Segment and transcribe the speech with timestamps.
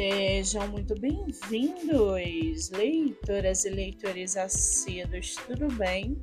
[0.00, 6.18] Sejam muito bem-vindos, leitoras e leitores assíduos, tudo bem?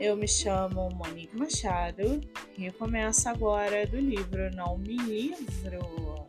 [0.00, 2.18] Eu me chamo Monique Machado
[2.56, 6.26] e começo agora do livro Não Me Livro.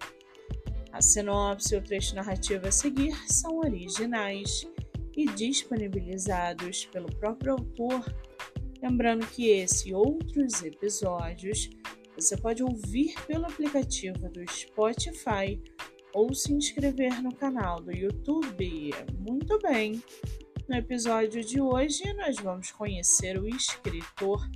[0.91, 4.67] A sinopse e o trecho narrativo a seguir são originais
[5.15, 8.03] e disponibilizados pelo próprio autor.
[8.81, 11.69] Lembrando que esse e outros episódios
[12.17, 15.57] você pode ouvir pelo aplicativo do Spotify
[16.15, 18.93] ou se inscrever no canal do YouTube.
[19.19, 20.01] Muito bem!
[20.67, 24.49] No episódio de hoje, nós vamos conhecer o escritor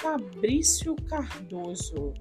[0.00, 2.12] Fabrício Cardoso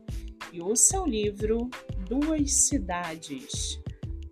[0.54, 1.72] e o seu livro
[2.08, 3.82] Duas Cidades.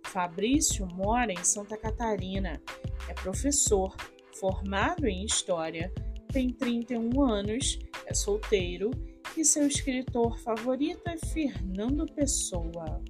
[0.06, 2.62] Fabrício mora em Santa Catarina,
[3.08, 3.96] é professor,
[4.38, 5.92] formado em História,
[6.32, 8.92] tem 31 anos, é solteiro
[9.36, 13.02] e seu escritor favorito é Fernando Pessoa.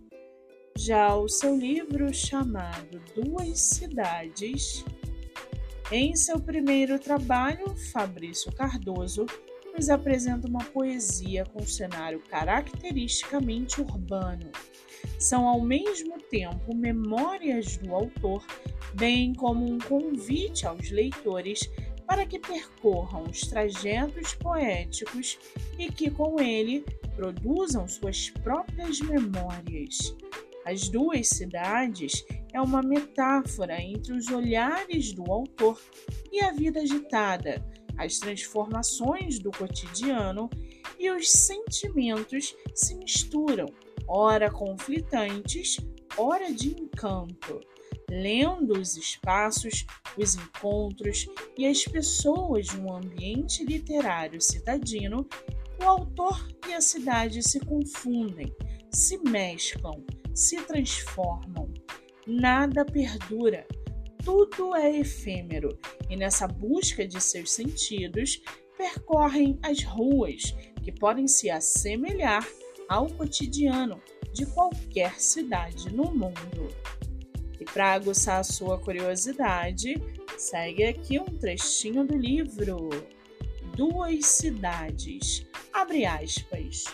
[0.77, 4.85] Já o seu livro chamado Duas Cidades,
[5.91, 9.27] em seu primeiro trabalho, Fabrício Cardoso
[9.77, 14.51] nos apresenta uma poesia com um cenário caracteristicamente urbano.
[15.19, 18.45] São ao mesmo tempo memórias do autor,
[18.95, 21.71] bem como um convite aos leitores
[22.07, 25.39] para que percorram os trajetos poéticos
[25.79, 30.15] e que com ele produzam suas próprias memórias.
[30.65, 35.81] As duas cidades é uma metáfora entre os olhares do autor
[36.31, 37.65] e a vida agitada,
[37.99, 40.49] as transformações do cotidiano
[40.99, 43.67] e os sentimentos se misturam,
[44.07, 45.77] ora conflitantes,
[46.17, 47.61] ora de encanto.
[48.11, 49.87] Lendo os espaços,
[50.19, 55.27] os encontros e as pessoas no ambiente literário citadino,
[55.83, 58.55] o autor e a cidade se confundem,
[58.91, 61.73] se mesclam, se transformam.
[62.27, 63.67] Nada perdura,
[64.25, 68.41] tudo é efêmero, e nessa busca de seus sentidos,
[68.77, 72.47] percorrem as ruas que podem se assemelhar
[72.89, 74.01] ao cotidiano
[74.33, 76.69] de qualquer cidade no mundo.
[77.61, 79.95] E para aguçar a sua curiosidade,
[80.37, 82.91] segue aqui um trechinho do livro
[83.77, 85.47] Duas Cidades.
[85.73, 86.85] Abre aspas.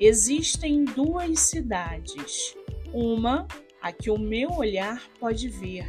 [0.00, 2.56] Existem duas cidades,
[2.90, 3.46] uma
[3.82, 5.86] a que o meu olhar pode ver,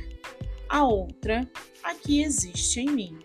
[0.67, 1.49] a outra
[1.81, 3.19] a que existe em mim.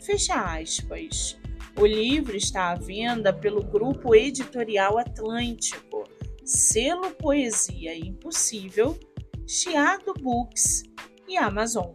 [0.00, 1.36] Fecha aspas.
[1.76, 6.04] O livro está à venda pelo Grupo Editorial Atlântico,
[6.44, 8.96] Selo Poesia Impossível,
[9.44, 10.84] Chiado Books
[11.26, 11.92] e Amazon.